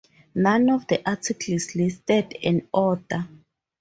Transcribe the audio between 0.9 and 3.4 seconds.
articles listed an author.